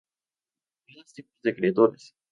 Hay 0.87 0.95
más 0.95 1.13
tipos 1.13 1.39
de 1.43 1.55
criaturas 1.55 2.15